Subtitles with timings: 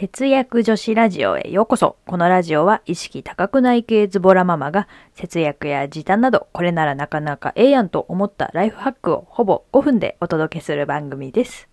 [0.00, 1.96] 節約女子ラジオへようこそ。
[2.06, 11.68] このラジオは意識高くない系ズボラママが節約や時短などこれならなかなかええやんと思ったライフハックをほぼ5分でお届けする番組です。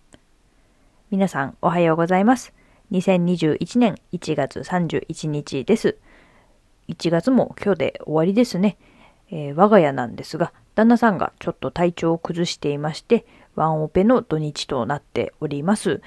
[1.11, 2.51] 皆さんおはようございます。
[2.93, 5.95] 2021年1月31日です。
[6.87, 8.79] 1月も今日で終わりですね。
[9.29, 16.01] えー我が家なんですが、旦那さんがちょっと体調を崩していまして、ワンオペの土日となっております。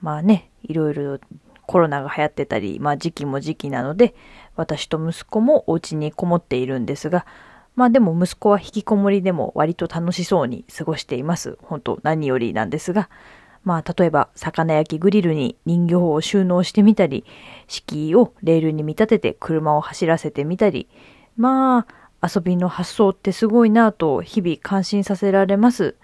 [0.00, 1.20] まあね、いろいろ
[1.66, 4.14] コロナが流行ってたり、まあ時期も時期なので、
[4.56, 7.26] 私と息子もお家にこもっているんですが、
[7.74, 11.58] まあでも息子は引きこもりでも割と楽しそうに過ごしています。
[11.62, 13.08] 本当何よりなんですが、
[13.64, 17.24] まあ例えば魚焼きグリルに人形を収納してみたり、
[17.68, 20.88] 敷居をレールに見立てて車を走らせてみたり、
[21.36, 25.96] まあ遊びの発想ってすごいなぁと日々感心させられます。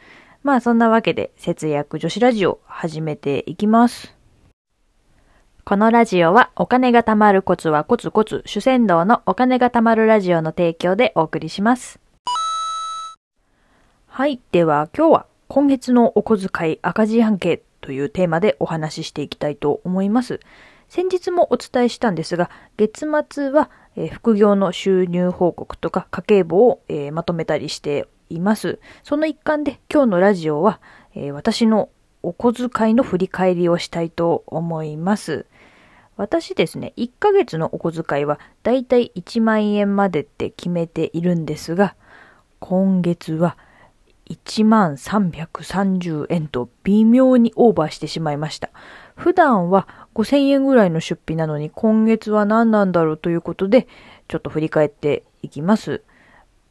[0.42, 4.17] まあそんなわけで節約女子ラジオ始めていきます。
[5.69, 12.00] このラジオはお金が貯まるコツはコツコツ主戦道のお金が貯まるラジオの提供でお送りします。
[14.06, 14.41] はい。
[14.50, 20.41] では今日は今月のお小遣い赤字半径というテーマでお話ししていきたいと思います。
[20.89, 23.69] 先日もお伝えしたんですが、月末は、
[24.11, 26.80] 副業の収入報告とか家計簿を、
[27.12, 28.78] まとめたりしています。
[29.02, 30.80] その一環で今日のラジオは、
[31.34, 31.91] 私の
[32.22, 35.44] お小遣いの振り返りをしたいと思います。
[36.19, 41.94] 私ですね、1ヶ月のお小遣いはだいたい1万円までって決めているんですが、
[42.58, 43.56] 今月は
[44.28, 48.70] 1万330円と微妙にオーバーしてしまいました。
[49.14, 53.86] 普段は5000円ぐらいの出費なのに今月は何なんだろうということで、
[54.27, 56.02] ちょっと振り返っていきます。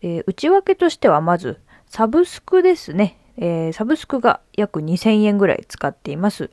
[0.02, 3.18] えー内訳としてはまず、サブスクですね。
[3.38, 6.52] えーサブスクが約2000円ぐらい使っています。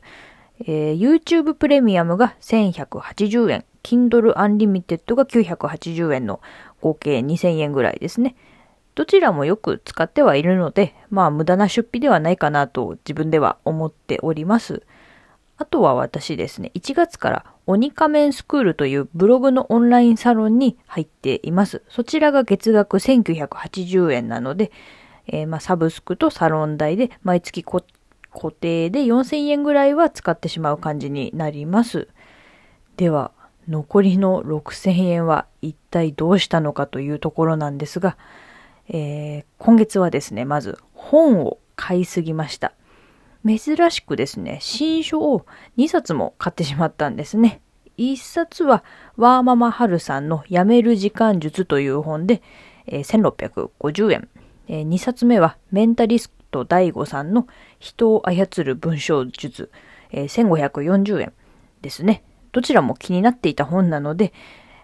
[0.61, 6.41] えー YouTube プレミアムが1180円、Kindle Unlimited が980円の
[6.81, 8.35] 合計2000円ぐらいですね。
[8.95, 14.83] どちらもよく使ってはいるので、まあ無駄な出費ではないかなと自分では思っております。
[15.57, 21.81] あとは私ですね、1月から鬼仮面スクールというブログのオンラインサロンに入っています。
[21.89, 24.71] そちらが月額1980円なので、
[25.27, 27.83] えーまあサブスクとサロン代で毎月こ
[28.35, 32.09] 固定で4000円ぐらいは使ってしまう感じになります。
[32.97, 33.31] では、
[33.69, 38.17] 残りの6000円は一体どうしたのかというところなんですが、
[38.89, 42.73] えー今月はですね、まず本を買いすぎました。
[43.45, 43.59] 珍
[43.89, 45.45] しくですね、新書を
[45.77, 47.61] 2冊も買ってしまったんですね。
[47.97, 48.83] 1冊は
[49.15, 52.41] ワーママハルさんのやめる時間術という本で、
[52.85, 54.29] えー1650円。
[54.67, 57.47] え2冊目はメンタリスト第5さんの
[57.79, 59.71] 人を操る文章術、
[60.11, 61.33] えー1540円
[61.81, 62.23] ですね。
[62.51, 64.31] どちらも気になっていた本なので、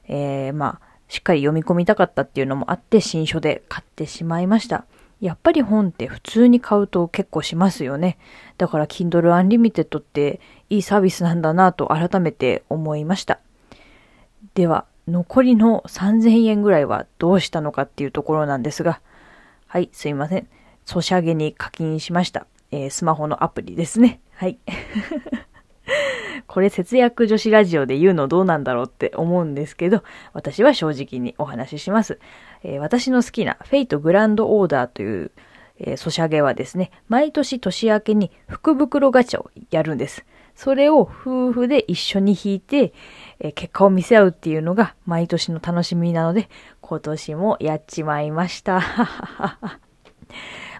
[0.07, 4.85] えーまあ、しっかり読み込みたかったっていうのもあって新書で買ってしまいました。
[5.21, 8.17] やっぱり本って普通に買うと結構しますよね。
[8.57, 13.39] だから Kindle Unlimited っていいサービスなんだなと改めて思いました。
[14.55, 18.99] では、残りの3000円ぐらいはどうしたのかっていうところなんですが、
[19.67, 20.47] はい、すいません。
[20.85, 22.47] ソシャゲに課金しました。
[22.71, 24.21] えースマホのアプリですね。
[24.35, 24.57] はい。
[26.47, 30.03] これ節約女子ラジオで言うのどうなんだろうって思うんですけど、
[30.33, 32.19] 私は正直にお話しします。
[32.63, 35.31] えー私の好きなフェイトグランドオーダーという、
[35.79, 40.25] えーソシャゲはですね、毎年年明けに福袋ガチャをやるんです。
[40.55, 42.93] それを夫婦で一緒に引いて、
[43.39, 46.49] えー結果を見せ合うっていうのが毎年の楽しみなので、
[46.81, 48.81] 今年もやっちまいました。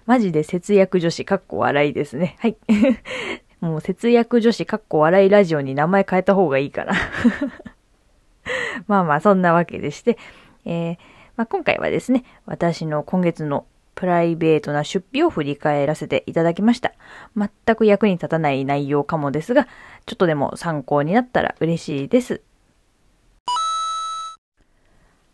[0.06, 2.36] マジで節約女子かっこ笑いですね。
[2.40, 2.58] はい。
[3.62, 6.94] もう節約女子かっこ笑いラジオに名前変えた方がいいかな。
[8.88, 10.18] まあまあそんなわけでして、
[10.66, 10.98] えー
[11.38, 16.94] まあ、今回はですね、私の今月のプライベートな出費を振り返らせていただきました。
[17.36, 19.68] 全く役に立たない内容かもですが、
[20.06, 22.42] ちょっとでも参考になったら嬉しいです。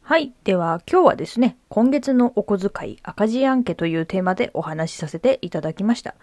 [0.08, 0.32] はい。
[0.46, 6.16] では今日はですね、今月のお小遣い赤字案件というテーマでお話しさせていただきました。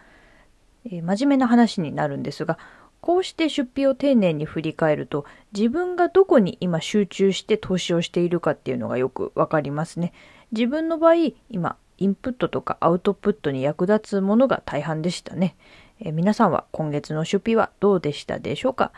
[0.86, 2.58] えー真面目な話になるんですが、
[3.02, 10.14] こうして出費を丁寧に振り返ると、自分がどこに今集中して投資をしているかっていうのがよくわかりますね。
[10.52, 15.56] 自分の場合、今、インプットとかアウトプットに役立つものが大半でしたね。
[16.00, 18.92] えー皆さんは今月の出費はどうでしたでしょうか？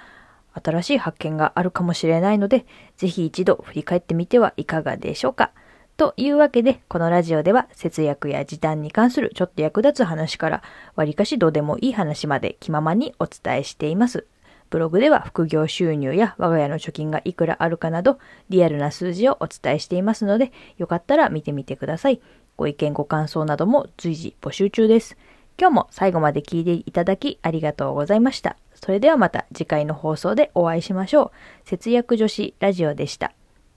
[0.63, 2.67] 新しい発見があるかもしれないので、
[2.97, 5.53] ぜひ一度振り返ってみてはいかがでしょうか。
[5.97, 10.63] というわけで、このラジオでは節約や時短に関するちょっと役立つ話から、
[10.95, 14.27] わりかしどうでもいい話まで気ままにお伝えしています。
[14.69, 18.19] ブログでは副業収入や我が家の貯金がいくらあるかなど
[18.49, 22.21] リアルな数字をお伝えしていますのでよかったら見てみてください。
[22.57, 25.17] ご意見ご感想なども随時募集中です。
[25.59, 28.57] 今日も最後まで聞いていただきありがとうございました。
[28.75, 31.31] それではまた次回の放送でお会いしましょう。
[31.65, 33.33] 節約女子ラジオでした。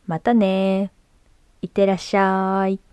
[0.05, 0.91] またね
[1.61, 2.88] いってらっしゃい。